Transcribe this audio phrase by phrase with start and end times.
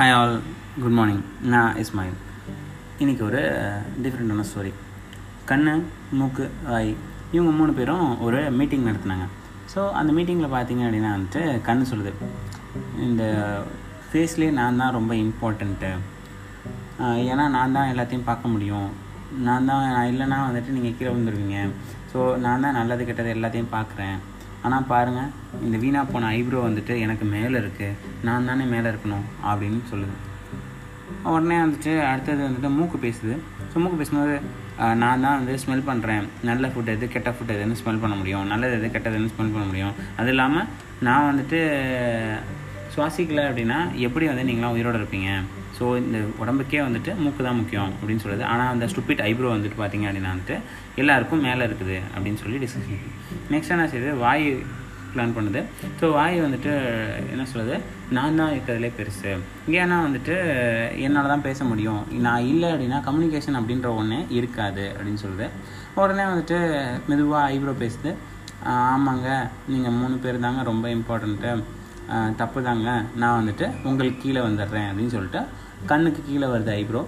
[0.00, 0.34] Hi all
[0.82, 2.14] good morning நான் இஸ்மாயில்
[3.02, 3.40] இன்றைக்கி ஒரு
[4.04, 4.70] டிஃப்ரெண்ட்டான ஸ்டோரி
[5.50, 5.72] கண்ணு
[6.18, 6.88] மூக்கு வாய்
[7.34, 9.26] இவங்க மூணு பேரும் ஒரு மீட்டிங் நடத்துனாங்க.
[9.72, 12.12] ஸோ அந்த மீட்டிங்கில் பார்த்தீங்க அப்படின்னா வந்துட்டு கண்ணு சொல்லுது.
[13.08, 13.24] இந்த
[14.06, 15.92] ஃபேஸ்லேயே நான் தான் ரொம்ப இம்பார்ட்டண்ட்டு
[17.30, 18.90] ஏன்னா நான் தான் எல்லாத்தையும் பார்க்க முடியும்.
[19.48, 21.58] நான் தான் நான் இல்லைன்னா வந்துட்டு நீங்கள் கீழே வந்துடுவீங்க
[22.12, 24.18] ஸோ நான் தான் நல்லது கெட்டது எல்லாத்தையும் பார்க்குறேன்.
[24.66, 25.30] ஆனால் பாருங்கள்
[25.66, 30.16] இந்த வீணாக போன ஐப்ரோ வந்துட்டு எனக்கு மேலே இருக்குது நான் தானே மேலே இருக்கணும் அப்படின்னு சொல்லுது.
[31.34, 33.34] உடனே வந்துட்டு அடுத்தது வந்துட்டு மூக்கு பேசுது.
[33.70, 34.36] ஸோ மூக்கு பேசும்போது
[35.02, 38.44] நான் தான் வந்து ஸ்மெல் பண்ணுறேன் நல்ல ஃபுட் எது கெட்ட ஃபுட் எதுன்னு ஸ்மெல் பண்ண முடியும்.
[38.52, 39.94] நல்லது எது கெட்டதுன்னு ஸ்மெல் பண்ண முடியும்.
[40.20, 40.68] அது இல்லாமல்
[41.08, 41.60] நான் வந்துட்டு
[42.94, 45.30] சுவாசிக்கலை அப்படின்னா எப்படி வந்து நீங்களாம் உயிரோடு இருப்பீங்க?
[45.80, 50.06] ஸோ இந்த உடம்புக்கே வந்துட்டு மூக்கு தான் முக்கியம் அப்படின்னு சொல்லுது ஆனால் அந்த ஸ்டூபிட் ஐப்ரோ வந்துட்டு பார்த்தீங்க
[50.08, 50.56] அப்படின்னா வந்துட்டு
[51.02, 53.08] எல்லாருக்கும் மேலே இருக்குது அப்படின்னு சொல்லி டிஸ்கஷன்
[53.54, 54.10] நெக்ஸ்ட் என்ன செய்யுது?
[54.24, 54.46] வாய்
[55.14, 55.60] பிளான் பண்ணுது.
[56.00, 56.72] ஸோ வாய் வந்துட்டு
[57.32, 57.76] என்ன சொல்லுது
[58.16, 59.32] நான் தான் இருக்கிறதுலே பெருசு.
[59.80, 60.34] ஏன்னா வந்துட்டு
[61.06, 62.02] என்னால் தான் பேச முடியும்.
[62.26, 65.48] நான் இல்லை அப்படின்னா கம்யூனிகேஷன் அப்படின்ற ஒன்று இருக்காது அப்படின்னு சொல்லுது.
[66.02, 66.58] உடனே வந்துட்டு
[67.10, 68.12] மெதுவாக ஐப்ரோ பேசுது.
[68.76, 69.28] ஆமாங்க.
[69.72, 71.52] நீங்கள் மூணு பேர் தாங்க ரொம்ப இம்பார்ட்டண்ட்டு
[72.40, 72.90] தப்பு தாங்க
[73.22, 75.42] நான் வந்துட்டு உங்களுக்கு கீழே வந்துடுறேன் அப்படின்னு சொல்லிட்டு
[75.90, 77.02] கண்ணுக்கு கீழே வருது ஐப்ரோ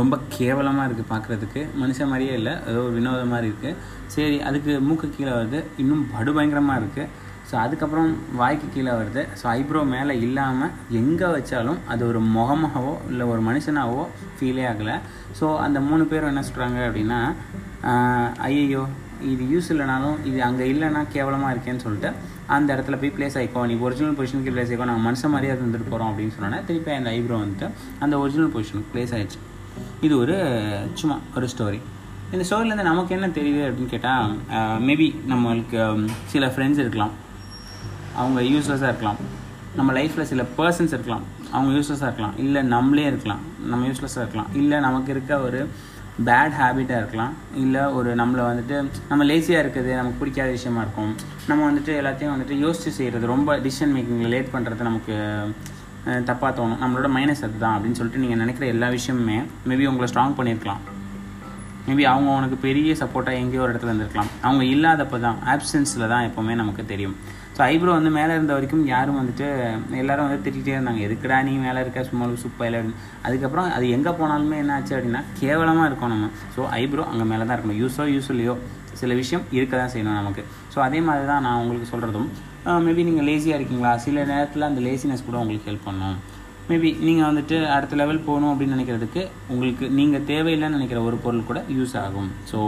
[0.00, 2.52] ரொம்ப கேவலமாக இருக்குது பார்க்குறதுக்கு மனுஷன் மாதிரியே இல்லை.
[2.70, 3.78] ஏதோ ஒரு வினோதம் மாதிரி இருக்குது
[4.14, 5.60] சரி அதுக்கு மூக்கு கீழே வருது.
[5.82, 7.08] இன்னும் படுபயங்கரமாக இருக்குது
[7.48, 9.22] ஸோ அதுக்கப்புறம் வாய்க்கு கீழே வருது.
[9.40, 14.04] ஸோ ஐப்ரோ மேலே இல்லாமல் எங்கே வச்சாலும் அது ஒரு முகமாகவோ இல்லை ஒரு மனுஷனாகவோ
[14.36, 14.96] ஃபீலே ஆகலை.
[15.38, 17.20] ஸோ அந்த மூணு பேரும் என்ன சொல்கிறாங்க அப்படின்னா
[18.48, 18.84] ஐயையோ
[19.32, 22.10] இது யூஸ் இல்லைனாலும் இது அங்கே இல்லைன்னா கேவலமாக இருக்கேன்னு சொல்லிட்டு
[22.56, 26.10] அந்த இடத்துல போய் ப்ளேஸ் ஆகிக்கோ நீ ஒரிஜினல் பொசிஷனுக்கு ப்ளேஸ் ஆகிக்கோ நாங்கள் மனுஷன் மாதிரியே வந்துட்டு போகிறோம்
[26.10, 27.68] அப்படின்னு சொன்னோன்னா திருப்பி அந்த ஐப்ரோ வந்துட்டு
[28.04, 29.40] அந்த ஒரிஜினல் பொசிஷனுக்கு ப்ளேஸ் ஆயிடுச்சு.
[30.06, 30.36] இது ஒரு
[31.00, 31.80] சும்மா ஒரு ஸ்டோரி
[32.34, 34.32] இந்த ஸ்டோரியிலேருந்து நமக்கு என்ன தெரியுது அப்படின்னு கேட்டால்
[34.88, 35.78] மேபி நம்மளுக்கு
[36.32, 37.12] சில ஃப்ரெண்ட்ஸ் இருக்கலாம்.
[38.20, 39.20] அவங்க யூஸ்லெஸ்ஸாக இருக்கலாம்.
[39.78, 41.24] நம்ம லைஃப்பில் சில பர்சன்ஸ் இருக்கலாம்.
[41.54, 42.36] அவங்க யூஸ்லெஸ்ஸாக இருக்கலாம்.
[42.44, 43.42] இல்லை நம்மளே இருக்கலாம்.
[43.70, 44.50] நம்ம யூஸ்லெஸ்ஸாக இருக்கலாம்.
[44.60, 45.60] இல்லை நமக்கு இருக்க ஒரு
[46.28, 47.34] பேட் ஹேபிட்டாக இருக்கலாம்.
[47.64, 48.76] இல்லை ஒரு நம்மளை வந்துட்டு
[49.10, 51.12] நம்ம லேசியாக இருக்குது நமக்கு பிடிக்காத விஷயமா இருக்கும்.
[51.50, 55.14] நம்ம வந்துட்டு எல்லாத்தையும் வந்துட்டு யோசித்து செய்கிறது ரொம்ப டிசிஷன் மேக்கிங்கில் லேட் பண்ணுறது நமக்கு
[56.28, 56.80] தப்பாக தோணும்.
[56.82, 59.38] நம்மளோட மைனஸ் அதுதான் அப்படின்னு சொல்லிட்டு நீங்கள் நினைக்கிற எல்லா விஷயமுமே
[59.70, 60.82] மேபி உங்களை ஸ்ட்ராங் பண்ணியிருக்கலாம்.
[61.88, 64.30] மேபி அவங்க உனக்கு பெரிய சப்போர்ட்டாக எங்கேயோ ஒரு இடத்துல இருந்திருக்கலாம்.
[64.46, 67.16] அவங்க இல்லாதப்போ தான் ஆப்சன்ஸில் தான் எப்போவுமே நமக்கு தெரியும்.
[67.60, 69.46] ஸோ ஐப்ரோ வந்து மேலே இருந்த வரைக்கும் யாரும் வந்துட்டு
[70.02, 71.00] எல்லாரும் வந்து திட்டிகிட்டே இருந்தாங்க.
[71.06, 72.02] எதுக்குடா நீ மேலே இருக்க?
[72.10, 72.78] சும்மா சுப்பையில்
[73.26, 76.28] அதுக்கப்புறம் அது எங்கே போனாலுமே என்ன ஆச்சு அப்படின்னா கேவலமாக இருக்கும் நம்ம.
[76.54, 78.54] ஸோ ஐப்ரோ அங்கே மேலே தான் இருக்கணும் யூஸோ யூஸ் இல்லையோ
[79.02, 80.44] சில விஷயம் இருக்க தான் செய்யணும் நமக்கு.
[80.74, 82.28] ஸோ அதே மாதிரி தான் நான் உங்களுக்கு சொல்கிறதும்
[82.86, 83.92] மேபி நீங்கள் லேசியாக இருக்கீங்களா?
[84.06, 86.16] சில நேரத்தில் அந்த லேசினஸ் கூட உங்களுக்கு ஹெல்ப் பண்ணும்.
[86.72, 89.22] மேபி நீங்கள் வந்துட்டு அடுத்த லெவல் போகணும் அப்படின்னு நினைக்கிறதுக்கு
[89.52, 92.32] உங்களுக்கு நீங்கள் தேவையில்லைன்னு நினைக்கிற ஒரு பொருள் கூட யூஸ் ஆகும்.
[92.50, 92.58] ஸோ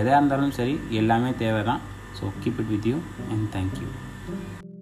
[0.00, 1.82] எதாக இருந்தாலும் சரி எல்லாமே தேவை தான்
[2.18, 4.75] so keep it with you and thank you.